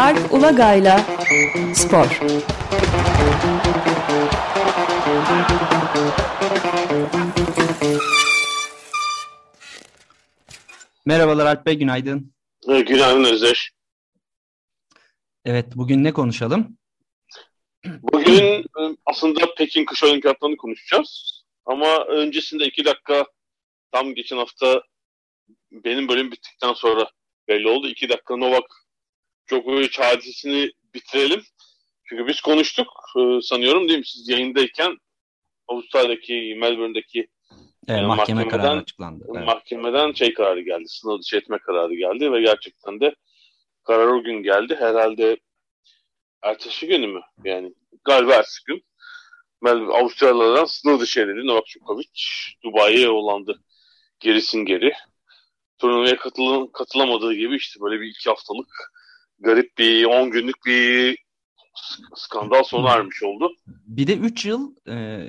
[0.00, 0.98] Alp Ulagay'la
[1.74, 2.20] Spor.
[11.06, 12.32] Merhabalar Alp Bey, günaydın.
[12.66, 13.70] Günaydın Özdeş.
[15.44, 16.78] Evet, bugün ne konuşalım?
[17.84, 21.42] Bugün e, aslında Pekin Kış Olimpiyatlarını konuşacağız.
[21.66, 23.26] Ama öncesinde iki dakika
[23.92, 24.82] tam geçen hafta
[25.72, 27.10] benim bölüm bittikten sonra
[27.48, 27.88] belli oldu.
[27.88, 28.79] İki dakika Novak
[29.50, 31.42] Djokovic hadisesini bitirelim.
[32.04, 34.06] Çünkü biz konuştuk e, sanıyorum değil mi?
[34.06, 34.96] Siz yayındayken
[35.68, 37.28] Avustralya'daki, Melbourne'deki
[37.88, 39.24] evet, mahkeme kararı açıklandı.
[39.34, 39.46] Evet.
[39.46, 40.84] Mahkemeden şey kararı geldi.
[40.86, 43.14] Sınav dışı etme kararı geldi ve gerçekten de
[43.84, 44.76] karar o gün geldi.
[44.78, 45.36] Herhalde
[46.42, 47.20] ertesi günü mü?
[47.44, 48.84] Yani galiba ertesi gün
[49.66, 51.46] Avustralyalardan sınır dışı edildi.
[51.46, 52.06] Novak Djokovic
[52.64, 53.60] Dubai'ye yollandı.
[54.20, 54.92] Gerisin geri.
[55.78, 58.92] Turnuvaya katılan, katılamadığı gibi işte böyle bir iki haftalık
[59.40, 61.18] garip bir 10 günlük bir
[62.14, 63.52] skandal sona ermiş oldu.
[63.66, 65.20] Bir de 3 yıl e,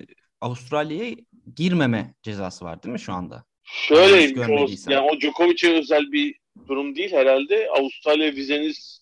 [0.42, 1.16] Avustralya'ya
[1.56, 3.46] girmeme cezası var değil mi şu anda?
[3.64, 6.36] Şöyle o, yani o Djokovic'e özel bir
[6.68, 7.70] durum değil herhalde.
[7.78, 9.02] Avustralya vizeniz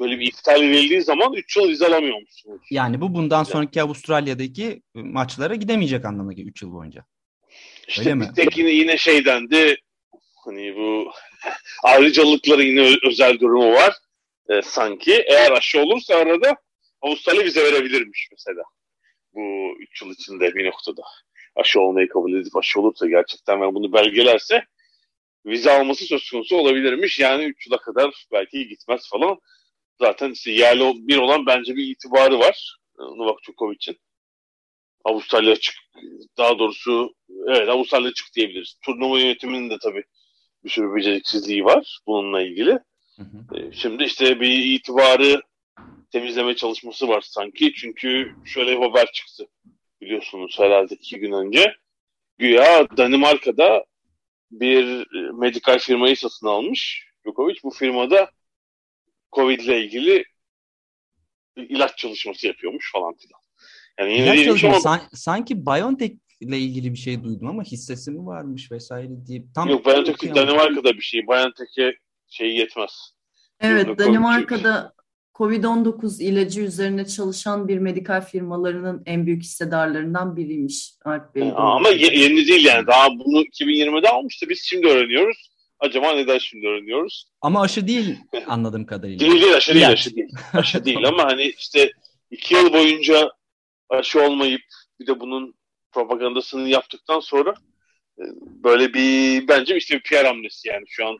[0.00, 2.60] böyle bir iptal edildiği zaman 3 yıl vize alamıyormuşsunuz.
[2.70, 7.04] Yani bu bundan sonraki Avustralya'daki maçlara gidemeyecek anlamına geliyor 3 yıl boyunca.
[7.88, 9.76] İşte Öyle bir tek yine, yine şeydendi
[10.44, 11.12] hani bu
[11.84, 13.94] ayrıcalıkların yine özel durumu var
[14.48, 15.12] e, sanki.
[15.12, 16.56] Eğer aşı olursa arada
[17.02, 18.62] Avustralya vize verebilirmiş mesela.
[19.34, 21.02] Bu 3 yıl içinde bir noktada.
[21.56, 24.64] Aşı olmayı kabul edip aşı olursa gerçekten ve bunu belgelerse
[25.46, 27.18] vize alması söz konusu olabilirmiş.
[27.18, 29.38] Yani 3 yıla kadar belki gitmez falan.
[30.00, 33.98] Zaten işte yerli bir olan bence bir itibarı var e, Novak Djokovic'in.
[35.04, 35.74] Avustralya çık
[36.38, 37.14] daha doğrusu
[37.46, 38.78] evet Avustralya çık diyebiliriz.
[38.84, 40.04] Turnuva yönetiminin de tabii
[40.64, 42.78] bir sürü beceriksizliği var bununla ilgili.
[43.18, 43.58] Hı hı.
[43.58, 45.40] E, şimdi işte bir itibarı
[46.10, 47.72] temizleme çalışması var sanki.
[47.72, 49.46] Çünkü şöyle bir haber çıktı
[50.00, 51.74] biliyorsunuz herhalde iki gün önce.
[52.38, 53.84] Güya Danimarka'da
[54.50, 57.56] bir medikal firmayı satın almış Djokovic.
[57.64, 58.30] Bu firmada
[59.32, 60.24] Covid ile ilgili
[61.56, 63.40] ilaç çalışması yapıyormuş falan filan.
[63.98, 65.08] Yani yine ilaç çalışması ama...
[65.12, 69.44] sanki BioNTech ile ilgili bir şey duydum ama hissesi mi varmış vesaire diye.
[69.54, 71.26] Tam Yok BioNTech Danimarka'da bir şey.
[71.26, 73.14] BioNTech'e şey yetmez.
[73.60, 74.92] Evet Danimarka'da
[75.34, 81.52] Covid-19 ilacı üzerine çalışan bir medikal firmalarının en büyük hissedarlarından biriymiş Alp Bey.
[81.56, 82.86] Ama yeni değil yani.
[82.86, 84.46] Daha bunu 2020'de almıştı.
[84.48, 85.50] Biz şimdi öğreniyoruz.
[85.80, 87.32] Acaba neden şimdi öğreniyoruz?
[87.40, 89.20] Ama aşı değil anladığım kadarıyla.
[89.20, 90.28] değil değil aşı değil aşı değil.
[90.52, 91.92] Aşı değil ama hani işte
[92.30, 93.32] iki yıl boyunca
[93.88, 94.62] aşı olmayıp
[95.00, 95.54] bir de bunun
[95.92, 97.54] propagandasını yaptıktan sonra
[98.18, 101.18] e, böyle bir bence işte bir PR hamlesi yani şu an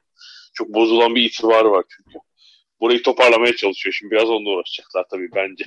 [0.58, 2.18] çok bozulan bir itibarı var çünkü.
[2.80, 3.92] Burayı toparlamaya çalışıyor.
[3.92, 5.64] Şimdi biraz onunla uğraşacaklar tabii bence.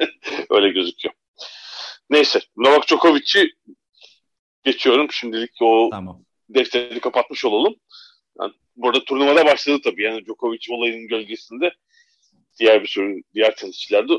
[0.50, 1.14] Öyle gözüküyor.
[2.10, 2.40] Neyse.
[2.56, 3.50] Novak Djokovic'i
[4.64, 5.08] geçiyorum.
[5.10, 6.24] Şimdilik o tamam.
[6.48, 7.74] defteri kapatmış olalım.
[8.40, 10.02] Yani burada turnuvada başladı tabii.
[10.02, 11.72] Yani Djokovic olayının gölgesinde
[12.60, 14.12] diğer bir sürü diğer tenisçiler de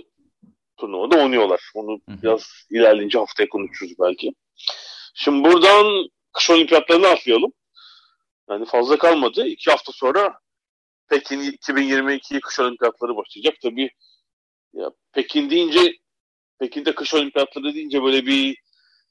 [0.77, 1.71] turnuvada oynuyorlar.
[1.73, 2.21] Onu Hı-hı.
[2.21, 4.33] biraz ilerleyince haftaya konuşuruz belki.
[5.13, 7.53] Şimdi buradan kış olimpiyatlarını atlayalım.
[8.49, 9.47] Yani fazla kalmadı.
[9.47, 10.39] İki hafta sonra
[11.09, 13.55] Pekin 2022 kış olimpiyatları başlayacak.
[13.61, 13.89] Tabii
[14.73, 15.93] ya Pekin deyince
[16.59, 18.57] Pekin'de kış olimpiyatları deyince böyle bir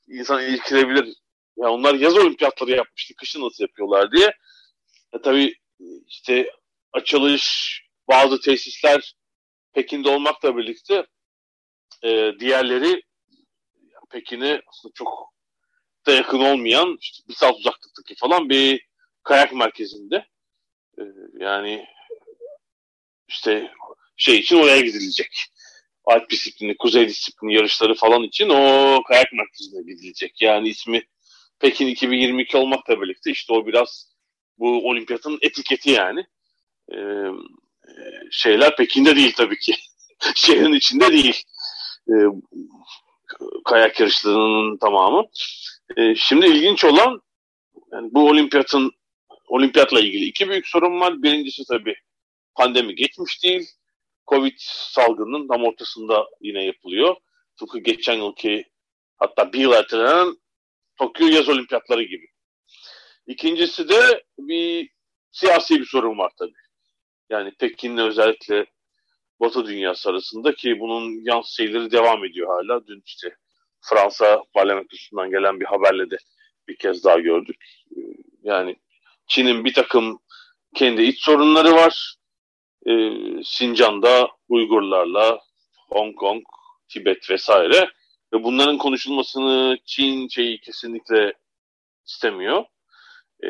[0.08, 1.16] insan ilgilenebilir.
[1.56, 3.14] Ya onlar yaz olimpiyatları yapmıştı.
[3.16, 4.32] Kışı nasıl yapıyorlar diye.
[5.14, 5.54] Ya tabii
[6.08, 6.50] işte
[6.92, 9.14] açılış bazı tesisler
[9.72, 11.06] Pekin'de olmakla birlikte
[12.02, 13.02] e, diğerleri
[14.10, 15.34] Pekin'e aslında çok
[16.06, 18.86] da yakın olmayan işte bir saat uzaklıktaki falan bir
[19.24, 20.26] kayak merkezinde.
[20.98, 21.02] E,
[21.40, 21.86] yani
[23.28, 23.70] işte
[24.16, 25.36] şey için oraya gidilecek.
[26.04, 30.42] Alp disiplini, kuzey disiplini yarışları falan için o kayak merkezine gidilecek.
[30.42, 31.02] Yani ismi
[31.58, 34.14] Pekin 2022 olmakla birlikte işte o biraz
[34.58, 36.26] bu olimpiyatın etiketi yani.
[36.92, 37.26] Ee,
[38.30, 39.74] şeyler Pekin'de değil tabii ki.
[40.34, 41.42] Şehrin içinde değil.
[42.08, 42.12] Ee,
[43.64, 45.24] kayak yarışlarının tamamı.
[45.96, 47.20] Ee, şimdi ilginç olan
[47.92, 48.92] yani bu olimpiyatın
[49.54, 51.22] olimpiyatla ilgili iki büyük sorun var.
[51.22, 51.94] Birincisi tabii
[52.54, 53.68] pandemi geçmiş değil.
[54.26, 57.16] Covid salgının tam ortasında yine yapılıyor.
[57.58, 58.64] Tıpkı geçen yılki
[59.16, 60.36] hatta bir yıl ertelenen
[60.98, 62.26] Tokyo yaz olimpiyatları gibi.
[63.26, 64.90] İkincisi de bir
[65.30, 66.64] siyasi bir sorun var tabii.
[67.30, 68.66] Yani Pekin'le özellikle
[69.40, 72.86] Batı dünyası arasında ki bunun yansıyları devam ediyor hala.
[72.86, 73.36] Dün işte
[73.80, 76.16] Fransa parlamentosundan gelen bir haberle de
[76.68, 77.64] bir kez daha gördük.
[78.42, 78.76] Yani
[79.26, 80.18] Çin'in bir takım
[80.74, 82.14] kendi iç sorunları var.
[82.86, 82.92] e,
[83.44, 85.40] Sincan'da Uygurlarla,
[85.88, 86.42] Hong Kong,
[86.88, 87.90] Tibet vesaire
[88.32, 91.32] ve bunların konuşulmasını Çin şeyi kesinlikle
[92.06, 92.64] istemiyor.
[93.44, 93.48] E,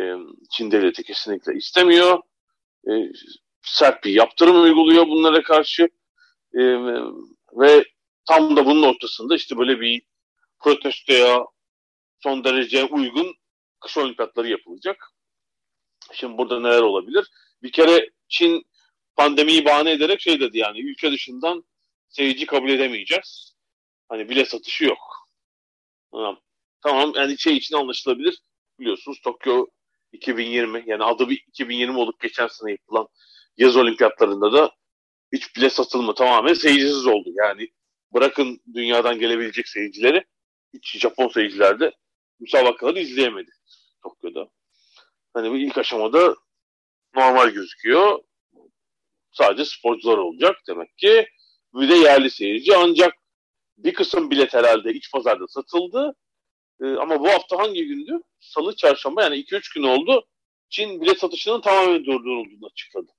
[0.51, 2.23] Çin devleti kesinlikle istemiyor.
[2.89, 2.93] E,
[3.63, 5.83] sert bir yaptırım uyguluyor bunlara karşı.
[6.55, 6.63] E,
[7.53, 7.85] ve
[8.29, 10.03] tam da bunun ortasında işte böyle bir
[10.61, 11.47] protestoya
[12.23, 13.35] son derece uygun
[13.81, 15.14] kış olimpiyatları yapılacak.
[16.13, 17.31] Şimdi burada neler olabilir?
[17.63, 18.67] Bir kere Çin
[19.17, 21.65] pandemiyi bahane ederek şey dedi yani ülke dışından
[22.09, 23.55] seyirci kabul edemeyeceğiz.
[24.09, 25.29] Hani bile satışı yok.
[26.13, 26.41] Tamam.
[26.83, 28.39] Tamam yani şey için anlaşılabilir.
[28.79, 29.67] Biliyorsunuz Tokyo
[30.13, 33.09] 2020 yani adı bir 2020 olup geçen sene yapılan
[33.57, 34.71] yaz olimpiyatlarında da
[35.33, 37.31] hiç bile satılma tamamen seyircisiz oldu.
[37.35, 37.69] Yani
[38.15, 40.25] bırakın dünyadan gelebilecek seyircileri
[40.75, 41.93] hiç Japon seyirciler de
[42.41, 43.51] müsabakaları izleyemedi
[44.03, 44.51] Tokyo'da.
[45.35, 46.37] Hani bu ilk aşamada
[47.17, 48.19] normal gözüküyor.
[49.33, 51.29] Sadece sporcular olacak demek ki.
[51.75, 53.15] Bir de yerli seyirci ancak
[53.77, 56.15] bir kısım bilet herhalde iç pazarda satıldı.
[56.83, 58.21] Ee, ama bu hafta hangi gündü?
[58.41, 60.29] Salı, çarşamba yani 2-3 gün oldu.
[60.71, 63.13] Çin bilet satışının tamamen durdurulduğunu açıkladı.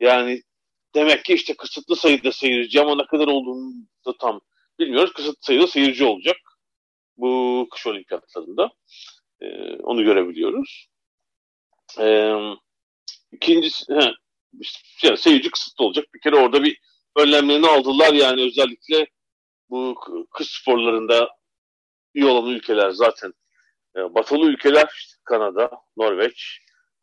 [0.00, 0.42] Yani
[0.94, 3.74] demek ki işte kısıtlı sayıda seyirci ama ne kadar olduğunu
[4.06, 4.40] da tam
[4.78, 5.12] bilmiyoruz.
[5.12, 6.36] Kısıtlı sayıda seyirci olacak
[7.16, 8.70] bu kış olimpiyatlarında.
[9.42, 10.88] Ee, onu görebiliyoruz.
[12.00, 12.34] Ee,
[13.32, 14.12] ikincisi, he,
[15.02, 16.04] yani seyirci kısıtlı olacak.
[16.14, 16.78] Bir kere orada bir
[17.16, 19.06] önlemlerini aldılar yani özellikle
[19.70, 19.94] bu
[20.30, 21.28] kış sporlarında
[22.14, 23.32] iyi olan ülkeler zaten
[23.96, 26.58] e, batılı ülkeler işte Kanada, Norveç,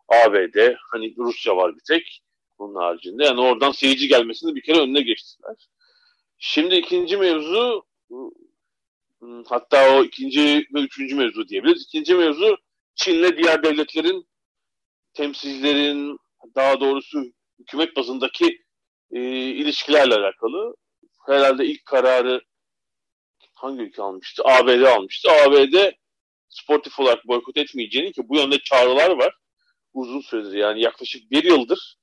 [0.07, 2.24] ABD, hani Rusya var bir tek
[2.59, 3.24] bunun haricinde.
[3.24, 5.69] Yani oradan seyirci gelmesini bir kere önüne geçtiler.
[6.38, 7.86] Şimdi ikinci mevzu
[9.45, 11.83] hatta o ikinci ve üçüncü mevzu diyebiliriz.
[11.83, 12.57] İkinci mevzu
[12.95, 14.30] Çin'le diğer devletlerin
[15.13, 16.18] temsilcilerin
[16.56, 17.24] daha doğrusu
[17.60, 18.63] hükümet bazındaki
[19.12, 20.75] e, ilişkilerle alakalı.
[21.25, 22.42] Herhalde ilk kararı
[23.54, 24.44] hangi ülke almıştı?
[24.45, 25.30] ABD almıştı.
[25.31, 25.92] ABD
[26.50, 29.33] sportif olarak boykot etmeyeceğini ki bu yönde çağrılar var.
[29.94, 31.95] Uzun süredir yani yaklaşık bir yıldır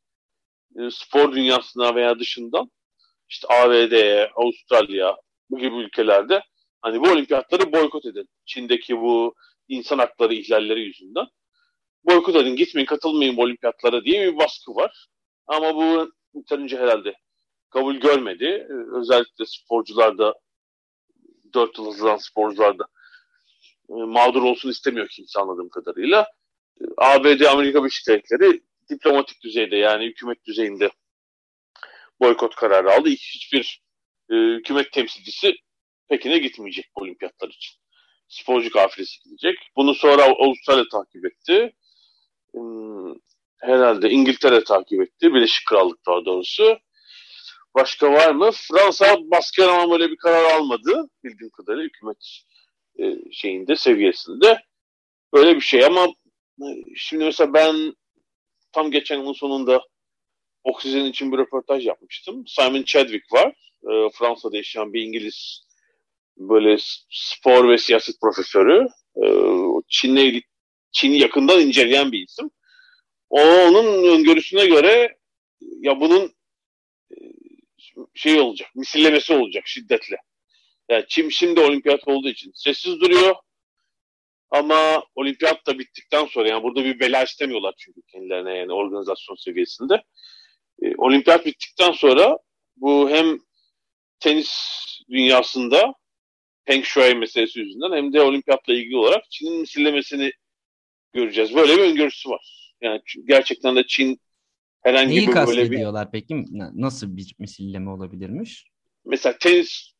[0.79, 2.71] e, spor dünyasına veya dışından
[3.29, 5.17] işte ABD'ye, Avustralya
[5.51, 6.43] bu gibi ülkelerde
[6.87, 8.29] hani bu olimpiyatları boykot edin.
[8.45, 9.35] Çin'deki bu
[9.69, 11.27] insan hakları ihlalleri yüzünden.
[12.05, 15.07] Boykot edin, gitmeyin, katılmayın bu olimpiyatlara diye bir baskı var.
[15.47, 17.15] Ama bu yeterince herhalde
[17.71, 18.69] kabul görmedi.
[18.93, 20.35] Özellikle sporcularda
[21.55, 22.85] dört yıldızlan sporcularda
[23.89, 26.27] e, mağdur olsun istemiyor kimse anladığım kadarıyla.
[26.97, 30.91] ABD, Amerika Birleşik Devletleri diplomatik düzeyde yani hükümet düzeyinde
[32.21, 33.09] boykot kararı aldı.
[33.09, 33.83] Hiçbir
[34.31, 35.55] e, hükümet temsilcisi
[36.09, 37.77] Pekin'e gitmeyecek bu olimpiyatlar için.
[38.29, 39.59] Sporcu kafilesi gidecek.
[39.77, 41.73] Bunu sonra Avustralya takip etti.
[42.53, 43.15] Hmm,
[43.61, 45.35] herhalde İngiltere takip etti.
[45.35, 46.79] Birleşik Krallık daha doğrusu.
[47.75, 48.51] Başka var mı?
[48.53, 51.09] Fransa baskı ama böyle bir karar almadı.
[51.25, 52.43] Bildiğim kadarıyla hükümet
[52.99, 54.63] e, şeyinde, seviyesinde.
[55.33, 56.07] Böyle bir şey ama
[56.63, 56.67] e,
[56.97, 57.95] şimdi mesela ben
[58.73, 59.83] tam geçen yılın sonunda
[60.65, 62.47] Oksijen için bir röportaj yapmıştım.
[62.47, 63.49] Simon Chadwick var.
[63.83, 65.66] E, Fransa'da yaşayan bir İngiliz
[66.37, 66.77] böyle
[67.11, 68.89] spor ve siyaset profesörü.
[69.17, 69.27] E,
[69.89, 70.41] Çin'le
[70.93, 72.51] Çin'i yakından inceleyen bir isim.
[73.31, 75.17] O onun öngörüsüne göre
[75.61, 76.35] ya bunun
[77.11, 77.17] e,
[78.15, 80.17] şey olacak, misillemesi olacak şiddetle.
[80.89, 83.35] Yani Çin şimdi olimpiyat olduğu için sessiz duruyor.
[84.51, 90.03] Ama olimpiyat da bittikten sonra yani burada bir bela istemiyorlar çünkü kendilerine yani organizasyon seviyesinde.
[90.83, 92.39] E, olimpiyat bittikten sonra
[92.77, 93.39] bu hem
[94.21, 94.51] tenis
[95.11, 95.95] dünyasında
[96.67, 100.33] Peng Shuai meselesi yüzünden hem de olimpiyatla ilgili olarak Çin'in misillemesini
[101.13, 101.55] göreceğiz.
[101.55, 102.73] Böyle bir öngörüsü var.
[102.81, 104.21] Yani gerçekten de Çin
[104.83, 105.77] herhangi Neyi bir böyle bir...
[105.77, 106.45] Neyi peki?
[106.75, 108.65] Nasıl bir misilleme olabilirmiş?
[109.05, 109.93] Mesela tenis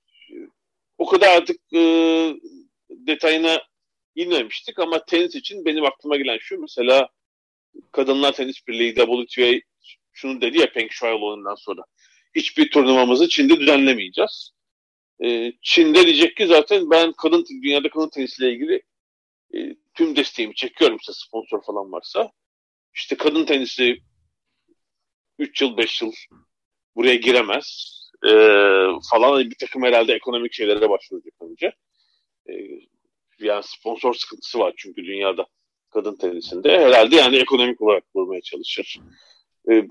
[0.99, 1.81] o kadar artık e,
[2.91, 3.63] detayına
[4.15, 7.09] inmemiştik ama tenis için benim aklıma gelen şu mesela
[7.93, 9.61] Kadınlar Tenis Birliği WTA
[10.13, 11.83] şunu dedi ya Peng Shuai olayından sonra.
[12.35, 14.56] Hiçbir turnuvamızı Çin'de düzenlemeyeceğiz.
[15.25, 18.83] E, Çin'de diyecek ki zaten ben kadın dünyada kadın tenisiyle ilgili
[19.55, 22.33] e, tüm desteğimi çekiyorum işte sponsor falan varsa.
[22.95, 23.99] İşte kadın tenisi
[25.39, 26.13] 3 yıl 5 yıl
[26.97, 28.31] buraya giremez e,
[29.11, 31.73] falan bir takım herhalde ekonomik şeylere başvuracak önce.
[32.49, 32.53] E,
[33.39, 35.47] yani sponsor sıkıntısı var çünkü dünyada
[35.91, 36.79] kadın tenisinde.
[36.79, 38.99] Herhalde yani ekonomik olarak vurmaya çalışır.
[39.71, 39.83] E,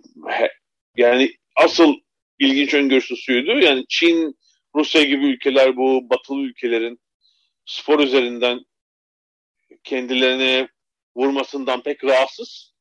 [0.98, 1.94] yani asıl
[2.40, 3.52] ilginç öngörüsü suydu.
[3.60, 4.36] Yani Çin,
[4.76, 7.00] Rusya gibi ülkeler bu batılı ülkelerin
[7.66, 8.66] spor üzerinden
[9.84, 10.68] kendilerine
[11.16, 12.76] vurmasından pek rahatsız.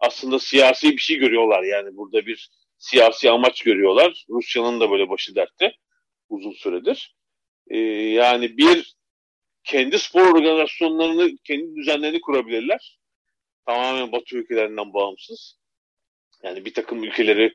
[0.00, 4.24] aslında siyasi bir şey görüyorlar yani burada bir siyasi amaç görüyorlar.
[4.28, 5.72] Rusya'nın da böyle başı dertte
[6.28, 7.16] uzun süredir.
[7.70, 8.94] Ee, yani bir
[9.64, 12.98] kendi spor organizasyonlarını, kendi düzenlerini kurabilirler.
[13.66, 15.58] Tamamen Batı ülkelerinden bağımsız.
[16.42, 17.54] Yani bir takım ülkeleri,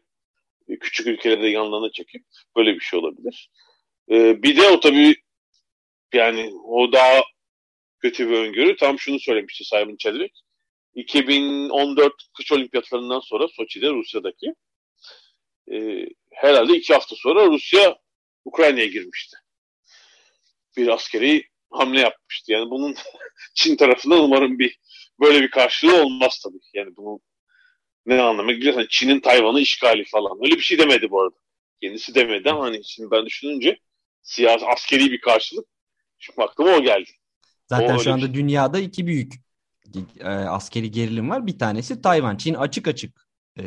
[0.80, 3.52] küçük ülkeleri de yanlarına çekip böyle bir şey olabilir.
[4.12, 5.16] Ee, bir de o tabii
[6.14, 7.22] yani o daha
[8.00, 8.76] kötü bir öngörü.
[8.76, 10.40] Tam şunu söylemişti Simon Chadwick.
[10.96, 14.54] 2014 kış olimpiyatlarından sonra Soçi'de Rusya'daki
[15.72, 17.98] e, herhalde iki hafta sonra Rusya
[18.46, 19.38] Ukrayna'ya girmişti.
[20.78, 22.52] Bir askeri hamle yapmıştı.
[22.52, 22.96] Yani bunun
[23.56, 24.80] Çin tarafından umarım bir
[25.20, 26.60] böyle bir karşılığı olmaz tabii.
[26.74, 27.20] Yani bunu
[28.06, 28.88] ne anlama geliyor?
[28.90, 30.40] Çin'in Tayvan'ı işgali falan.
[30.44, 31.36] Öyle bir şey demedi bu arada.
[31.82, 33.80] Kendisi demedi ama hani şimdi ben düşününce
[34.24, 35.66] siyasi askeri bir karşılık
[36.20, 37.10] şimdi aklıma o geldi.
[37.70, 38.34] Zaten o şu anda şey.
[38.34, 39.34] dünyada iki büyük
[40.20, 41.48] e, askeri gerilim var.
[41.48, 42.38] Bir tanesi Tayvan.
[42.38, 43.28] Çin açık açık
[43.60, 43.64] e,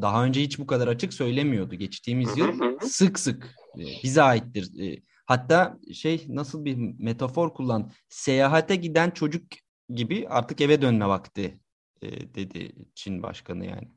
[0.00, 1.74] daha önce hiç bu kadar açık söylemiyordu.
[1.74, 4.80] Geçtiğimiz yıl sık sık e, bize aittir.
[4.80, 9.42] E, hatta şey nasıl bir metafor kullan seyahate giden çocuk
[9.94, 11.60] gibi artık eve dönme vakti
[12.02, 13.88] e, dedi Çin başkanı yani.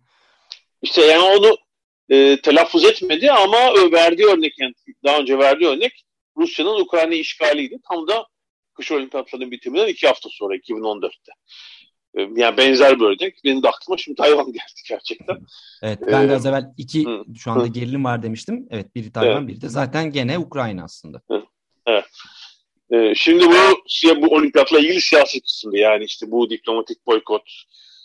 [0.82, 1.58] İşte yani onu
[2.10, 3.58] e, telaffuz etmedi ama
[3.92, 6.04] verdiği örnek yani daha önce verdiği örnek
[6.38, 7.80] Rusya'nın Ukrayna işgaliydi.
[7.90, 8.28] Tam da
[8.74, 11.32] kış olimpiyatlarının bitiminden iki hafta sonra 2014'te.
[12.18, 13.36] E, yani benzer bir örnek.
[13.44, 15.38] Benim de aklıma şimdi Tayvan geldi gerçekten.
[15.84, 17.68] Evet ben de az evvel iki hı, şu anda hı.
[17.68, 18.68] gerilim var demiştim.
[18.72, 19.48] Evet biri Tayvan evet.
[19.48, 21.22] biri de zaten gene Ukrayna aslında.
[21.88, 22.06] Evet.
[22.92, 23.84] Ee, şimdi bu
[24.22, 27.44] bu olimpiyatla ilgili siyasi kısımda yani işte bu diplomatik boykot,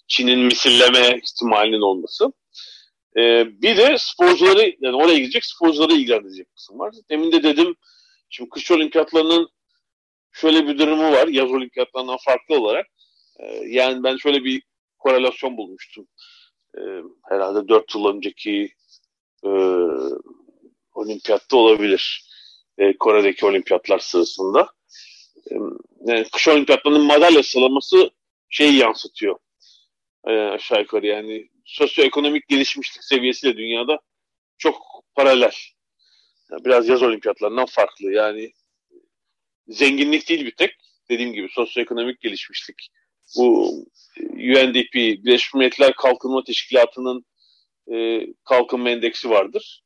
[0.09, 2.33] Çin'in misilleme ihtimalinin olması.
[3.19, 6.95] Ee, bir de sporcuları yani oraya gidecek sporcuları ilgilendirecek kısım var.
[7.11, 7.77] Demin de dedim
[8.31, 9.49] şimdi kış olimpiyatlarının
[10.33, 12.87] şöyle bir durumu var yaz olimpiyatlarından farklı olarak.
[13.41, 14.63] Ee, yani ben şöyle bir
[14.99, 16.09] korelasyon bulmuştum.
[16.79, 16.81] Ee,
[17.29, 18.73] herhalde dört yıl önceki
[19.45, 19.51] e,
[20.95, 22.29] olimpiyatta olabilir.
[22.79, 24.69] E, Kore'deki olimpiyatlar sırasında.
[25.51, 25.55] E,
[26.07, 28.11] yani kış olimpiyatlarının madalya sıralaması
[28.49, 29.39] şeyi yansıtıyor.
[30.27, 33.99] E, aşağı yukarı yani sosyoekonomik gelişmişlik seviyesiyle dünyada
[34.59, 34.77] çok
[35.15, 35.53] paralel.
[36.51, 38.13] Yani biraz yaz olimpiyatlarından farklı.
[38.13, 38.53] Yani
[39.69, 40.71] zenginlik değil bir tek.
[41.11, 42.89] Dediğim gibi sosyoekonomik gelişmişlik.
[43.37, 43.69] Bu
[44.33, 47.25] UNDP, Birleşmiş Milletler Kalkınma Teşkilatı'nın
[47.93, 49.83] e, kalkınma endeksi vardır.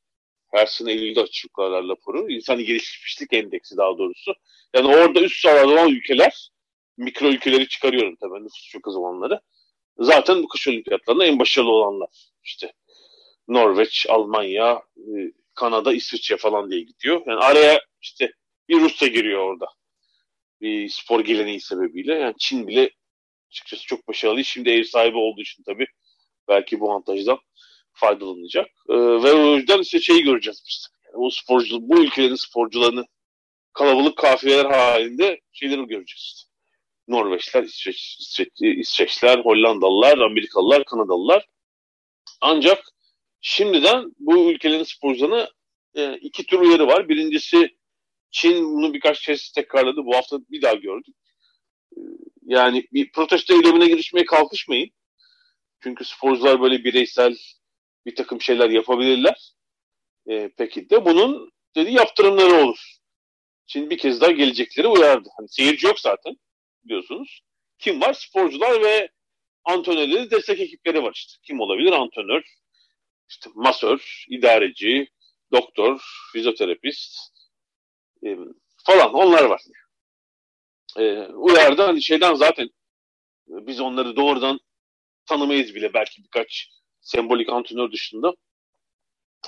[0.52, 2.30] Her sene Eylül'de açıklarlar raporu.
[2.30, 4.34] İnsan gelişmişlik endeksi daha doğrusu.
[4.74, 6.50] Yani orada üst sırada olan ülkeler,
[6.96, 9.40] mikro ülkeleri çıkarıyorum tabii nüfus çok az olanları.
[9.98, 12.08] Zaten bu kış olimpiyatlarında en başarılı olanlar.
[12.44, 12.72] İşte
[13.48, 17.22] Norveç, Almanya, e, Kanada, İsviçre falan diye gidiyor.
[17.26, 18.32] Yani araya işte
[18.68, 19.66] bir Rusya giriyor orada.
[20.60, 22.14] Bir spor geleneği sebebiyle.
[22.14, 22.90] Yani Çin bile
[23.50, 24.44] açıkçası çok başarılı.
[24.44, 25.86] Şimdi ev sahibi olduğu için tabii
[26.48, 27.38] belki bu avantajdan
[27.92, 28.66] faydalanacak.
[28.88, 30.88] Ee, ve o yüzden işte şeyi göreceğiz biz.
[31.06, 33.04] Yani bu sporcu, bu ülkelerin sporcularını
[33.72, 36.51] kalabalık kafiyeler halinde şeyleri göreceğiz.
[37.08, 41.46] Norveçler, İsveç, İsveç, İsveçler, Hollandalılar, Amerikalılar, Kanadalılar.
[42.40, 42.84] Ancak
[43.40, 45.48] şimdiden bu ülkelerin sporcularına
[45.94, 47.08] e, iki tür uyarı var.
[47.08, 47.76] Birincisi
[48.30, 50.04] Çin bunu birkaç kez tekrarladı.
[50.04, 51.16] Bu hafta bir daha gördük.
[51.96, 52.00] E,
[52.42, 54.90] yani bir protesto eylemine girişmeye kalkışmayın.
[55.82, 57.36] Çünkü sporcular böyle bireysel
[58.06, 59.52] bir takım şeyler yapabilirler.
[60.30, 62.96] E, peki de bunun dedi yaptırımları olur.
[63.66, 65.28] Şimdi bir kez daha gelecekleri uyardı.
[65.36, 66.36] Hani seyirci yok zaten
[66.84, 67.42] biliyorsunuz.
[67.78, 68.12] Kim var?
[68.12, 69.08] Sporcular ve
[69.64, 71.32] antrenörleri destek ekipleri var işte.
[71.42, 71.92] Kim olabilir?
[71.92, 72.42] Antrenör,
[73.28, 75.08] işte masör, idareci,
[75.52, 76.00] doktor,
[76.32, 77.18] fizyoterapist
[78.26, 78.36] e,
[78.86, 79.62] falan onlar var.
[80.98, 82.70] E, uyardı hani şeyden zaten
[83.46, 84.60] biz onları doğrudan
[85.26, 86.68] tanımayız bile belki birkaç
[87.00, 88.34] sembolik antrenör dışında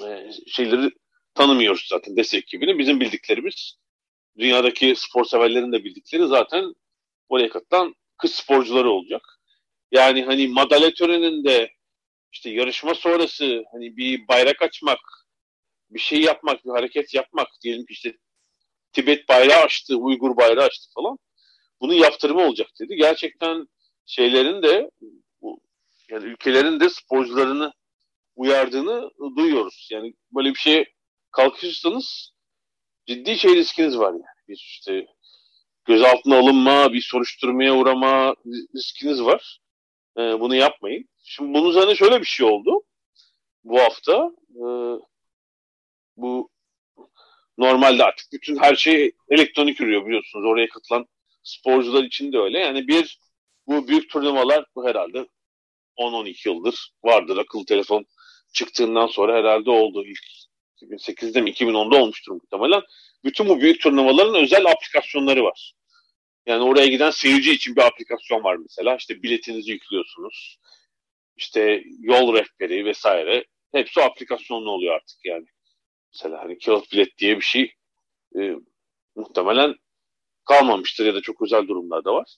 [0.07, 0.91] e, şeyleri
[1.35, 2.79] tanımıyoruz zaten destek ekibini.
[2.79, 3.77] Bizim bildiklerimiz
[4.39, 6.75] dünyadaki spor severlerin de bildikleri zaten
[7.29, 9.23] oraya katılan kız sporcuları olacak.
[9.93, 11.71] Yani hani madalya töreninde
[12.33, 14.99] işte yarışma sonrası hani bir bayrak açmak,
[15.91, 18.17] bir şey yapmak, bir hareket yapmak diyelim ki işte
[18.93, 21.19] Tibet bayrağı açtı, Uygur bayrağı açtı falan.
[21.81, 22.97] Bunun yaptırımı olacak dedi.
[22.97, 23.69] Gerçekten
[24.07, 24.91] şeylerin de
[26.11, 27.73] yani ülkelerin de sporcularını
[28.37, 29.89] uyardığını duyuyoruz.
[29.93, 30.87] Yani böyle bir şeye
[31.31, 32.33] kalkışırsanız
[33.07, 34.23] ciddi şey riskiniz var yani.
[34.49, 35.07] Bir işte
[35.85, 38.35] gözaltına alınma, bir soruşturmaya uğrama
[38.75, 39.61] riskiniz var.
[40.19, 41.09] Ee, bunu yapmayın.
[41.25, 42.83] Şimdi bunun üzerine şöyle bir şey oldu.
[43.65, 44.65] Bu hafta e,
[46.17, 46.51] bu
[47.59, 50.45] normalde artık bütün her şey elektronik yürüyor biliyorsunuz.
[50.45, 51.07] Oraya katılan
[51.43, 52.59] sporcular için de öyle.
[52.59, 53.19] Yani bir
[53.67, 55.27] bu büyük turnuvalar bu herhalde
[55.99, 57.37] 10-12 yıldır vardır.
[57.37, 58.07] Akıllı telefon
[58.53, 60.05] çıktığından sonra herhalde oldu.
[60.05, 60.21] İlk
[60.83, 62.83] 2008'de mi 2010'da olmuştur muhtemelen.
[63.25, 65.75] Bütün bu büyük turnuvaların özel aplikasyonları var.
[66.47, 68.97] Yani oraya giden seyirci için bir aplikasyon var mesela.
[68.97, 70.59] İşte biletinizi yüklüyorsunuz.
[71.37, 73.45] İşte yol rehberi vesaire.
[73.73, 75.47] Hepsi aplikasyonlu oluyor artık yani.
[76.15, 77.75] Mesela hani kağıt bilet diye bir şey
[78.39, 78.53] e,
[79.17, 79.75] muhtemelen
[80.45, 82.37] kalmamıştır ya da çok özel durumlarda var.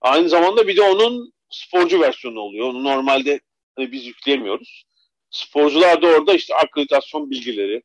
[0.00, 2.68] Aynı zamanda bir de onun sporcu versiyonu oluyor.
[2.68, 3.40] Onu normalde
[3.76, 4.84] hani biz yükleyemiyoruz.
[5.30, 7.82] Sporcular da orada işte akreditasyon bilgileri,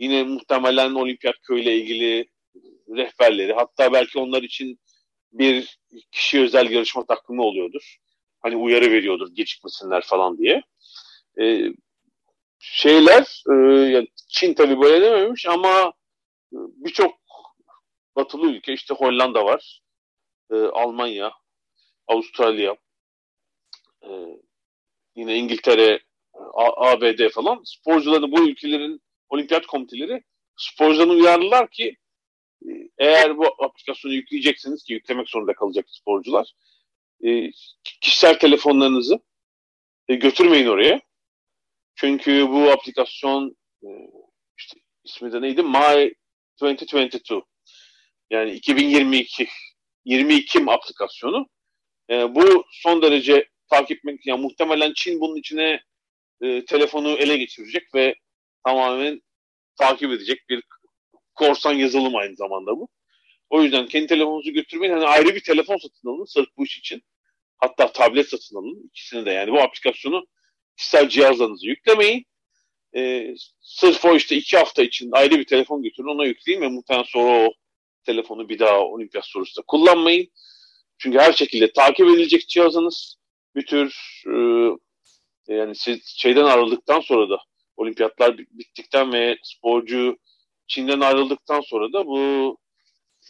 [0.00, 2.28] yine muhtemelen olimpiyat köyüyle ilgili
[2.96, 4.80] rehberleri, hatta belki onlar için
[5.32, 5.78] bir
[6.12, 7.96] kişi özel yarışma takvimi oluyordur.
[8.40, 10.62] Hani uyarı veriyordur gecikmesinler falan diye.
[11.40, 11.68] Ee,
[12.60, 13.54] şeyler, e,
[13.90, 15.92] yani Çin tabii böyle dememiş ama
[16.52, 17.14] birçok
[18.16, 19.82] batılı ülke işte Hollanda var,
[20.52, 21.32] e, Almanya,
[22.08, 22.76] Avustralya,
[24.04, 24.10] e,
[25.16, 26.00] yine İngiltere,
[26.54, 30.22] A- ABD falan sporcuları bu ülkelerin olimpiyat komiteleri
[30.56, 31.96] sporcularını uyardılar ki
[32.68, 36.52] e, eğer bu aplikasyonu yükleyeceksiniz ki yüklemek zorunda kalacak sporcular
[37.24, 37.50] e,
[38.00, 39.20] kişisel telefonlarınızı
[40.08, 41.00] e, götürmeyin oraya.
[41.94, 43.88] Çünkü bu aplikasyon e,
[44.58, 45.62] işte ismi de neydi?
[45.62, 46.14] My
[46.62, 47.42] 2022
[48.30, 49.48] yani 2022
[50.04, 51.48] 22 aplikasyonu.
[52.10, 55.80] E, bu son derece takip yani muhtemelen Çin bunun içine
[56.42, 58.14] e, telefonu ele geçirecek ve
[58.64, 59.20] tamamen
[59.78, 60.62] takip edecek bir
[61.34, 62.88] korsan yazılım aynı zamanda bu.
[63.50, 64.92] O yüzden kendi telefonunuzu götürmeyin.
[64.92, 67.02] Hani ayrı bir telefon satın alın sırf bu iş için.
[67.58, 68.86] Hatta tablet satın alın.
[68.88, 70.26] ikisini de yani bu aplikasyonu
[70.76, 72.26] kişisel cihazlarınızı yüklemeyin.
[72.96, 77.04] Ee, sırf o işte iki hafta için ayrı bir telefon götürün ona yükleyin ve muhtemelen
[77.04, 77.52] sonra o
[78.04, 80.28] telefonu bir daha olimpiyat sorusunda kullanmayın.
[80.98, 83.16] Çünkü her şekilde takip edilecek cihazınız
[83.54, 83.94] bir tür
[84.26, 84.36] e,
[85.54, 87.38] yani siz şeyden ayrıldıktan sonra da
[87.80, 90.18] olimpiyatlar bittikten ve sporcu
[90.66, 92.58] Çin'den ayrıldıktan sonra da bu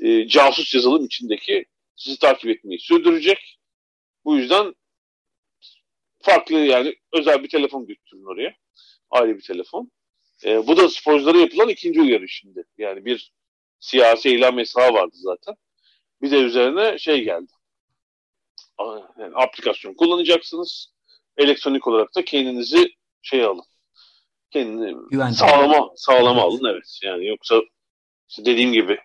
[0.01, 1.65] e, casus yazılım içindeki
[1.97, 3.59] sizi takip etmeyi sürdürecek.
[4.25, 4.75] Bu yüzden
[6.23, 8.55] farklı yani özel bir telefon götürün oraya.
[9.11, 9.91] Ayrı bir telefon.
[10.45, 12.65] E, bu da sporculara yapılan ikinci uyarı şimdi.
[12.79, 13.33] Yani bir
[13.81, 15.55] siyasi eylem yasağı vardı zaten.
[16.23, 17.53] Bir de üzerine şey geldi.
[19.19, 20.93] Yani aplikasyon kullanacaksınız.
[21.37, 23.70] Elektronik olarak da kendinizi şey alın.
[24.51, 25.37] Kendini Güvence.
[25.37, 26.99] sağlama, sağlama alın evet.
[27.03, 27.61] Yani yoksa
[28.29, 28.99] işte dediğim gibi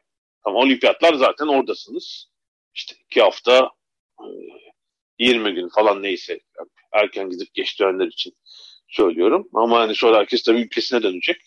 [0.44, 2.30] tam olimpiyatlar zaten oradasınız.
[2.74, 3.70] İşte iki hafta
[5.20, 6.40] 20 gün falan neyse
[6.92, 8.34] erken gidip geç dönenler için
[8.88, 9.50] söylüyorum.
[9.54, 11.38] Ama hani sonra herkes tabii ülkesine dönecek.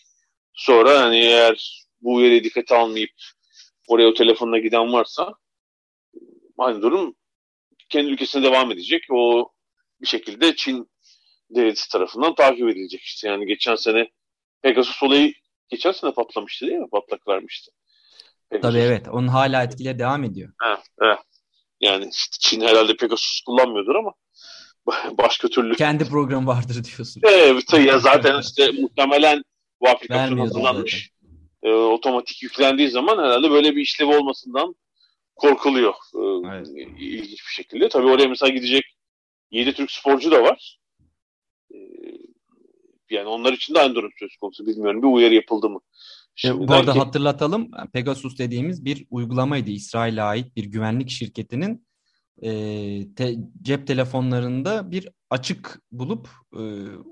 [0.53, 3.11] Sonra hani eğer bu uyarıya dikkate almayıp
[3.87, 5.33] oraya o telefonla giden varsa
[6.57, 7.15] aynı durum
[7.89, 9.03] kendi ülkesine devam edecek.
[9.11, 9.51] O
[10.01, 10.89] bir şekilde Çin
[11.49, 13.27] devleti tarafından takip edilecek işte.
[13.27, 14.09] Yani geçen sene
[14.61, 15.33] Pegasus olayı
[15.69, 16.89] geçen sene patlamıştı değil mi?
[16.91, 17.71] Patlak vermişti.
[18.49, 18.71] Pegasus.
[18.71, 19.07] Tabii evet.
[19.07, 20.53] Onun hala etkileri devam ediyor.
[20.67, 21.19] Evet, evet.
[21.81, 22.09] Yani
[22.39, 24.13] Çin herhalde Pegasus kullanmıyordur ama
[25.17, 25.75] başka türlü.
[25.75, 27.21] Kendi program vardır diyorsun.
[27.25, 29.43] Evet ya zaten işte muhtemelen
[29.81, 31.09] bu aplikasyon hazırlanmış.
[31.63, 34.75] E, otomatik yüklendiği zaman herhalde böyle bir işlev olmasından
[35.35, 35.93] korkuluyor.
[35.93, 36.67] E, evet.
[36.99, 37.89] İlginç bir şekilde.
[37.89, 38.83] Tabii oraya mesela gidecek
[39.51, 40.79] 7 Türk sporcu da var.
[41.73, 41.77] E,
[43.09, 44.65] yani onlar için de aynı durum söz konusu.
[44.65, 45.79] Bilmiyorum bir uyarı yapıldı mı?
[46.35, 46.99] Şimdi Bu arada ki...
[46.99, 49.71] hatırlatalım Pegasus dediğimiz bir uygulamaydı.
[49.71, 51.87] İsrail'e ait bir güvenlik şirketinin
[52.41, 52.49] e,
[53.15, 56.61] te, cep telefonlarında bir açık bulup e,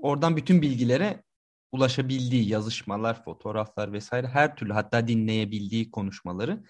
[0.02, 1.22] oradan bütün bilgilere
[1.72, 6.64] ulaşabildiği yazışmalar, fotoğraflar vesaire her türlü hatta dinleyebildiği konuşmaları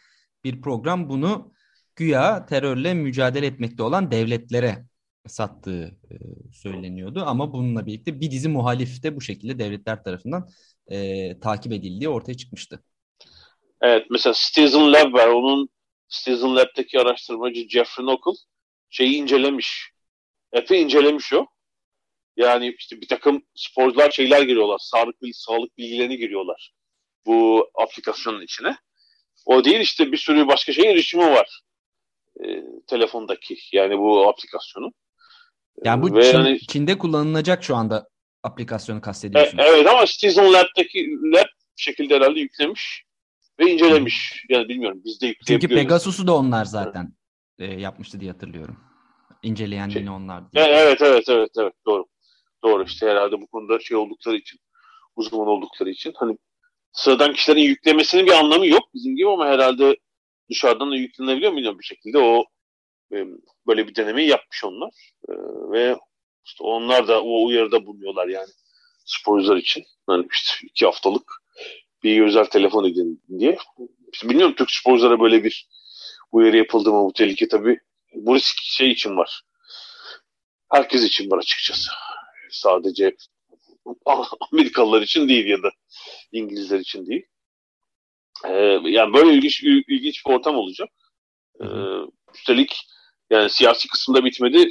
[0.44, 1.52] bir program bunu
[1.96, 4.84] güya terörle mücadele etmekte olan devletlere
[5.28, 6.14] sattığı e,
[6.52, 7.22] söyleniyordu.
[7.26, 10.48] Ama bununla birlikte bir dizi muhalif de bu şekilde devletler tarafından
[10.86, 12.84] e, takip edildiği ortaya çıkmıştı.
[13.80, 15.28] Evet mesela Citizen Lab var.
[15.28, 15.68] Onun
[16.08, 18.40] Citizen Lab'deki araştırmacı Jeffrey Knuckle
[18.90, 19.90] şeyi incelemiş.
[20.52, 21.46] Epey incelemiş o.
[22.36, 24.78] Yani işte bir takım sporcular şeyler giriyorlar.
[24.78, 26.72] Sağlık, sağlık bilgilerini giriyorlar.
[27.26, 28.76] Bu aplikasyonun içine.
[29.46, 31.60] O değil işte bir sürü başka şey erişimi var.
[32.44, 34.92] E, telefondaki yani bu aplikasyonun.
[35.84, 38.08] Yani bu Ve Çin, yani, Çin'de kullanılacak şu anda
[38.42, 39.64] aplikasyonu kastediyorsunuz.
[39.64, 43.04] E, evet ama Citizen Lab'deki Lab şekilde herhalde yüklemiş
[43.60, 44.44] ve incelemiş.
[44.48, 45.62] Yani bilmiyorum biz de yükleyebiliyoruz.
[45.62, 47.12] Çünkü Pegasus'u da onlar zaten
[47.58, 47.72] evet.
[47.72, 48.76] e, yapmıştı diye hatırlıyorum.
[49.42, 50.42] İnceleyen şey, yine onlar.
[50.52, 52.06] Yani evet evet evet evet doğru.
[52.64, 54.60] Doğru işte herhalde bu konuda şey oldukları için
[55.16, 56.38] uzman oldukları için hani
[56.92, 59.96] sıradan kişilerin yüklemesinin bir anlamı yok bizim gibi ama herhalde
[60.50, 62.44] dışarıdan da yüklenebiliyor milyon bir şekilde o
[63.66, 64.90] böyle bir denemeyi yapmış onlar
[65.28, 65.32] e,
[65.72, 65.96] ve
[66.46, 68.48] İşte onlar da o uyarıda bulunuyorlar yani
[69.04, 69.84] sporcular için.
[70.10, 71.32] Yani işte iki haftalık
[72.02, 73.58] bir özel telefon edin diye.
[74.12, 75.68] İşte bilmiyorum Türk sporculara böyle bir
[76.32, 77.80] uyarı yapıldı mı bu tehlike tabii.
[78.14, 79.42] Bu risk şey için var.
[80.70, 81.90] Herkes için var açıkçası.
[82.50, 83.16] Sadece
[84.52, 85.70] Amerikalılar için değil ya da
[86.32, 87.26] İngilizler için değil.
[88.46, 90.88] Ee, yani böyle ilginç ilginç bir ortam olacak.
[91.60, 91.66] Ee,
[92.34, 92.86] üstelik
[93.30, 94.70] yani siyasi kısımda bitmedi.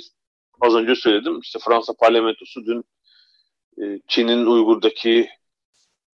[0.62, 1.40] Az önce söyledim.
[1.40, 2.84] İşte Fransa parlamentosu dün
[3.82, 5.30] e, Çin'in Uygur'daki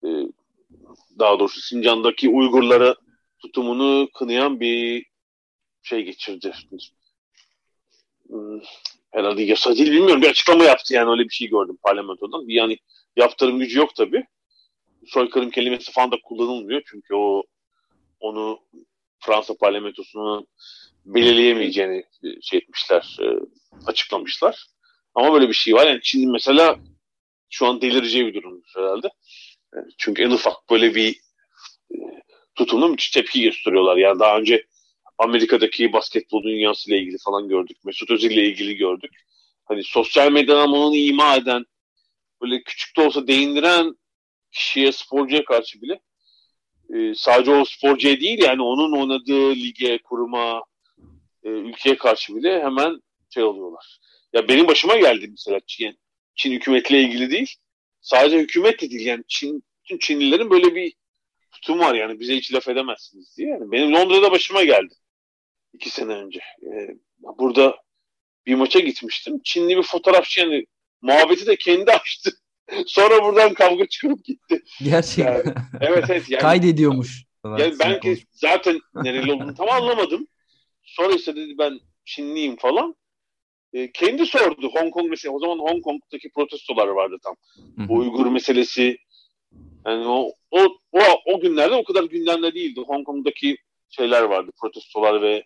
[0.04, 0.08] e,
[1.18, 2.94] daha doğrusu Sincan'daki Uygurlara
[3.38, 5.06] tutumunu kınayan bir
[5.82, 6.52] şey geçirdi.
[8.28, 8.60] Hmm,
[9.10, 10.22] herhalde yasa değil bilmiyorum.
[10.22, 12.44] Bir açıklama yaptı yani öyle bir şey gördüm parlamentodan.
[12.46, 12.78] Yani
[13.16, 14.24] yaptırım gücü yok tabii.
[15.06, 16.82] Soykırım kelimesi falan da kullanılmıyor.
[16.86, 17.42] Çünkü o
[18.20, 18.58] onu
[19.20, 20.46] Fransa parlamentosunun
[21.04, 23.26] belirleyemeyeceğini e, şey etmişler, e,
[23.86, 24.66] açıklamışlar.
[25.14, 25.86] Ama böyle bir şey var.
[25.86, 26.78] Yani Çin mesela
[27.50, 29.08] şu an delireceği bir durum herhalde.
[29.74, 31.20] E, çünkü en ufak böyle bir
[32.54, 33.96] tutumda tepki gösteriyorlar.
[33.96, 34.66] Yani daha önce
[35.18, 37.76] Amerika'daki basketbol dünyası ile ilgili falan gördük.
[37.84, 39.10] Mesut Özil ile ilgili gördük.
[39.64, 41.64] Hani sosyal medyadan onu ima eden,
[42.42, 43.96] böyle küçük de olsa değindiren
[44.52, 46.00] kişiye, sporcuya karşı bile
[46.94, 50.62] e, sadece o sporcuya değil yani onun oynadığı lige, kuruma,
[51.44, 53.98] e, ülkeye karşı bile hemen şey oluyorlar.
[54.32, 55.98] Ya benim başıma geldi mesela Çin,
[56.34, 57.54] Çin hükümetiyle ilgili değil.
[58.00, 60.92] Sadece hükümetle değil yani Çin, bütün Çinlilerin böyle bir
[61.52, 63.48] tutum var yani bize hiç laf edemezsiniz diye.
[63.48, 64.94] Yani benim Londra'da başıma geldi.
[65.72, 66.40] iki sene önce.
[66.62, 66.88] Ee,
[67.38, 67.76] burada
[68.46, 69.40] bir maça gitmiştim.
[69.44, 70.66] Çinli bir fotoğrafçı yani
[71.02, 72.30] muhabbeti de kendi açtı.
[72.86, 74.62] Sonra buradan kavga çıkıp gitti.
[74.82, 75.32] Gerçekten.
[75.32, 76.30] Yani, evet evet.
[76.30, 77.24] Yani, Kaydediyormuş.
[77.44, 80.26] Yani ben ki zaten nereli olduğunu tam anlamadım.
[80.82, 82.94] Sonra ise dedi ben Çinliyim falan.
[83.72, 85.34] E, kendi sordu Hong Kong mesela.
[85.34, 87.36] O zaman Hong Kong'daki protestolar vardı tam.
[87.88, 88.98] Bu Uygur meselesi.
[89.86, 90.60] Yani o, o,
[90.92, 92.80] o, o günlerde o kadar gündemde değildi.
[92.86, 93.56] Hong Kong'daki
[93.88, 94.50] şeyler vardı.
[94.60, 95.44] Protestolar ve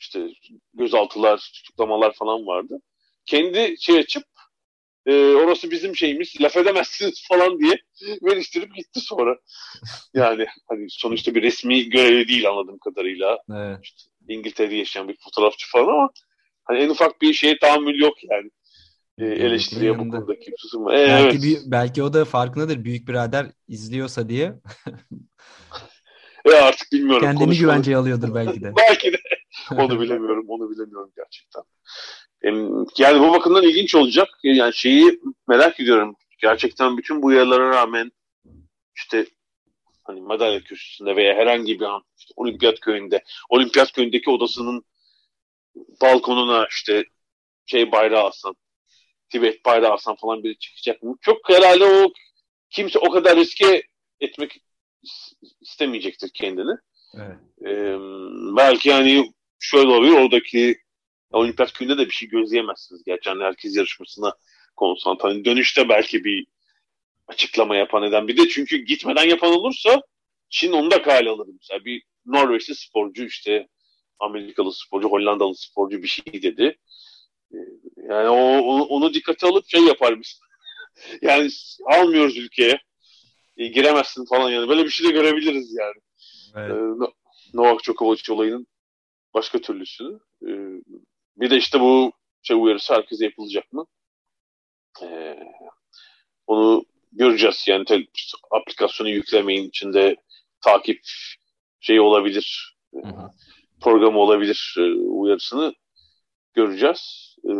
[0.00, 0.28] işte
[0.74, 2.80] gözaltılar, tutuklamalar falan vardı.
[3.26, 4.24] Kendi şey açıp
[5.06, 7.78] e, orası bizim şeyimiz laf edemezsiniz falan diye
[8.22, 9.36] veriştirip gitti sonra.
[10.14, 13.38] Yani hani sonuçta bir resmi görevi değil anladığım kadarıyla.
[13.50, 13.78] Evet.
[13.82, 16.10] İşte İngiltere'de yaşayan bir fotoğrafçı falan ama
[16.64, 18.50] hani en ufak bir şeye tahammül yok yani.
[19.18, 20.88] E, eleştiriye bu konudaki tutum.
[20.88, 21.42] E, belki, evet.
[21.42, 24.54] bir, belki o da farkındadır büyük birader izliyorsa diye.
[26.44, 27.22] e artık bilmiyorum.
[27.22, 28.72] Kendini güvenceye alıyordur belki de.
[28.88, 29.18] belki de.
[29.70, 30.44] Onu bilemiyorum.
[30.48, 31.62] Onu bilemiyorum gerçekten.
[32.98, 34.28] Yani bu bakımdan ilginç olacak.
[34.42, 36.16] Yani şeyi merak ediyorum.
[36.38, 38.12] Gerçekten bütün bu uyarılara rağmen
[38.96, 39.26] işte
[40.04, 44.84] hani madalya köşesinde veya herhangi bir an işte olimpiyat köyünde olimpiyat köyündeki odasının
[46.02, 47.04] balkonuna işte
[47.66, 48.56] şey bayrağı aslan
[49.28, 51.16] Tibet bayrağı aslan falan biri çıkacak mı?
[51.20, 52.12] Çok herhalde o
[52.70, 53.82] kimse o kadar riske
[54.20, 54.60] etmek
[55.60, 56.76] istemeyecektir kendini.
[57.14, 57.36] Evet.
[57.66, 57.96] Ee,
[58.56, 60.78] belki yani şöyle oluyor oradaki
[61.34, 63.02] olimpiyat köyünde de bir şey gözleyemezsiniz.
[63.04, 64.34] Gerçi hani herkes yarışmasına
[64.76, 65.28] konsantre.
[65.28, 66.46] Hani dönüşte belki bir
[67.28, 70.02] açıklama yapan eden bir de çünkü gitmeden yapan olursa
[70.48, 71.48] Çin onu da kale alır.
[71.60, 73.68] Mesela bir Norveçli sporcu işte
[74.18, 76.78] Amerikalı sporcu, Hollandalı sporcu bir şey dedi.
[77.52, 77.56] Ee,
[78.08, 80.40] yani o, onu, onu dikkate alıp şey yapar biz.
[81.22, 81.50] yani
[81.86, 82.80] almıyoruz ülkeye.
[83.56, 84.68] E, giremezsin falan yani.
[84.68, 86.00] Böyle bir şey de görebiliriz yani.
[86.56, 86.70] Evet.
[86.70, 87.12] Ee,
[87.54, 88.66] Novak Djokovic olayının
[89.34, 90.18] başka türlüsünü.
[90.48, 90.52] Ee,
[91.36, 93.86] bir de işte bu şey uyarısı herkese yapılacak mı?
[95.02, 95.38] Ee,
[96.46, 97.64] onu göreceğiz.
[97.68, 100.16] Yani işte, aplikasyonu yüklemeyin içinde
[100.60, 101.00] takip
[101.80, 102.76] şeyi olabilir.
[102.94, 103.30] Hı hı.
[103.80, 105.74] Programı olabilir e, uyarısını
[106.54, 107.34] göreceğiz.
[107.48, 107.54] Ee,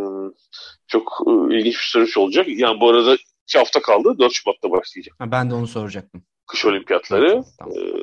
[0.87, 2.47] çok e, ilginç bir süreç olacak.
[2.49, 3.17] Yani bu arada
[3.49, 4.19] iki hafta kaldı.
[4.19, 5.15] 4 Şubat'ta başlayacak.
[5.19, 6.25] Ha, ben de onu soracaktım.
[6.47, 7.45] Kış olimpiyatları.
[7.59, 7.75] Tamam.
[7.79, 7.95] Ee,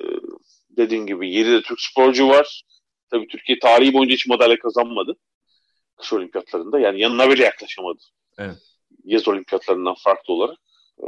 [0.78, 2.64] dediğim gibi 7'de Türk sporcu var.
[3.10, 5.16] Tabii Türkiye tarihi boyunca hiç madalya kazanmadı.
[6.02, 6.80] Kış olimpiyatlarında.
[6.80, 8.00] Yani yanına bile yaklaşamadı.
[8.38, 8.58] Evet.
[9.04, 10.58] Yaz olimpiyatlarından farklı olarak.
[11.00, 11.06] Ee,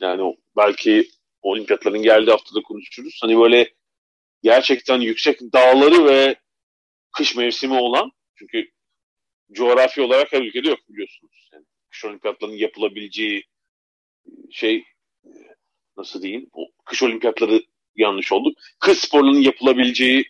[0.00, 1.08] yani belki
[1.42, 3.18] olimpiyatların geldiği haftada konuşuruz.
[3.22, 3.74] Hani böyle
[4.42, 6.36] gerçekten yüksek dağları ve
[7.12, 8.70] kış mevsimi olan çünkü
[9.52, 11.48] coğrafi olarak her ülkede yok biliyorsunuz.
[11.52, 13.44] Yani kış olimpiyatlarının yapılabileceği
[14.50, 14.84] şey
[15.96, 16.50] nasıl diyeyim?
[16.52, 17.62] O kış olimpiyatları
[17.96, 18.54] yanlış oldu.
[18.80, 20.24] Kış sporlarının yapılabileceği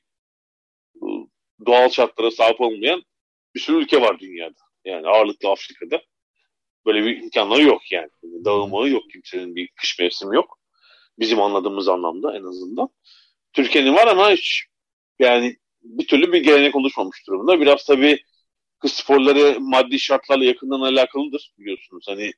[1.66, 3.02] doğal şartlara sahip olmayan
[3.54, 4.60] bir sürü ülke var dünyada.
[4.84, 6.02] Yani ağırlıklı Afrika'da.
[6.86, 8.08] Böyle bir imkanları yok yani.
[8.22, 10.58] Dağılmağı yok kimsenin bir kış mevsimi yok.
[11.18, 12.88] Bizim anladığımız anlamda en azından.
[13.52, 14.64] Türkiye'nin var ama hiç
[15.18, 17.60] yani bir türlü bir gelenek oluşmamış durumda.
[17.60, 18.24] Biraz tabii
[18.78, 22.04] kız sporları maddi şartlarla yakından alakalıdır biliyorsunuz.
[22.08, 22.32] Hani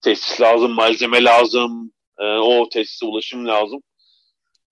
[0.00, 3.82] tesis lazım, malzeme lazım, e, o tesise ulaşım lazım.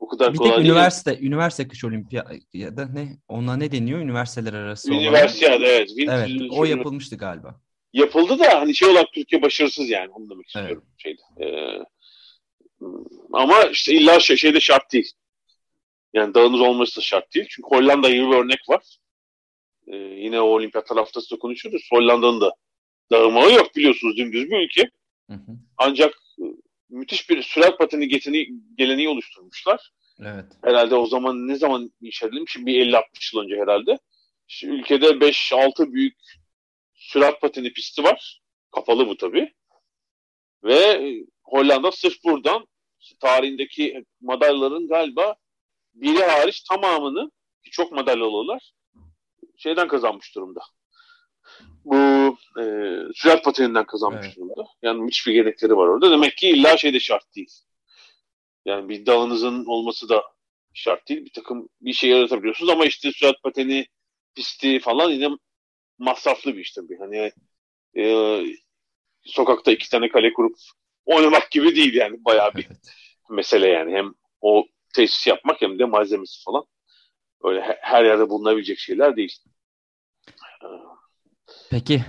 [0.03, 1.23] Bu kadar bir kolay tek üniversite, değil.
[1.27, 3.17] üniversite kış olimpiyada ne?
[3.29, 4.01] Ona ne deniyor?
[4.01, 5.91] Üniversiteler arası Üniversiteydi evet.
[5.99, 7.61] evet, o yapılmıştı galiba.
[7.93, 10.85] Yapıldı da hani şey olarak Türkiye başarısız yani onu demek istiyorum.
[10.87, 10.95] Evet.
[10.99, 11.23] Şeyde.
[11.41, 11.85] Ee,
[13.33, 15.13] ama işte illa şey, şeyde şart değil.
[16.15, 17.47] Yani dağınız olması da şart değil.
[17.51, 18.99] Çünkü Hollanda gibi bir örnek var.
[19.87, 21.89] Ee, yine o olimpiyatlar haftasında konuşuruz.
[21.93, 22.55] Hollanda'nın da
[23.13, 24.91] dağılmağı yok biliyorsunuz dümdüz bir ülke.
[25.31, 25.53] Hı hı.
[25.77, 26.15] Ancak
[26.93, 29.91] müthiş bir sürat pateni getini, geleneği oluşturmuşlar.
[30.21, 30.47] Evet.
[30.65, 32.57] Herhalde o zaman ne zaman inşa edilmiş?
[32.57, 33.03] Bir 50-60
[33.35, 33.99] yıl önce herhalde.
[34.49, 36.19] İşte ülkede 5-6 büyük
[36.95, 38.43] sürat pateni pisti var.
[38.71, 39.55] Kapalı bu tabii.
[40.65, 41.13] Ve
[41.45, 42.67] Hollanda sırf buradan
[43.21, 45.37] tarihindeki madalyaların galiba
[45.95, 47.31] biri hariç tamamını
[47.65, 48.73] ki çok madalyalılar
[49.57, 50.61] şeyden kazanmış durumda.
[51.85, 51.97] Bu
[52.61, 52.65] e,
[53.15, 54.37] sürat pateninden kazanmış evet.
[54.37, 54.67] durumda.
[54.83, 56.11] Yani hiçbir gerekleri var orada.
[56.11, 57.51] Demek ki illa şey de şart değil.
[58.65, 60.23] Yani bir dağınızın olması da
[60.75, 61.25] şart değil.
[61.25, 63.87] Bir takım bir şey yaratabiliyorsunuz ama işte sürat pateni
[64.35, 65.29] pisti falan yine
[65.99, 66.99] masraflı bir iş tabii.
[66.99, 67.33] Hani
[67.97, 68.39] e,
[69.25, 70.57] sokakta iki tane kale kurup
[71.05, 72.25] oynamak gibi değil yani.
[72.25, 72.95] Bayağı bir evet.
[73.31, 73.93] mesele yani.
[73.93, 76.65] Hem o tesis yapmak hem de malzemesi falan.
[77.45, 79.39] Öyle her yerde bulunabilecek şeyler değil.
[81.73, 82.05] Peki.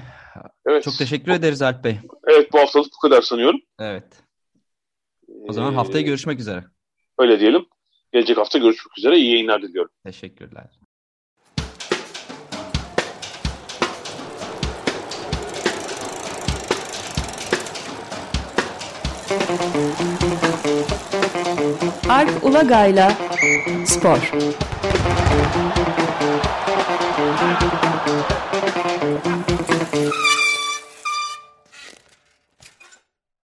[0.66, 0.84] Evet.
[0.84, 1.98] Çok teşekkür ederiz Alp Bey.
[2.28, 3.60] Evet bu haftalık bu kadar sanıyorum.
[3.80, 4.24] Evet.
[5.48, 6.64] O zaman haftaya ee, görüşmek üzere.
[7.20, 7.66] Öyle diyelim.
[8.14, 9.18] Gelecek hafta görüşmek üzere.
[9.18, 9.92] İyi yayınlar diliyorum.
[10.06, 10.70] Teşekkürler.
[22.10, 23.12] Alp Ulagay'la
[23.86, 24.32] Spor.